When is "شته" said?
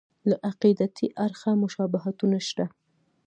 2.47-2.65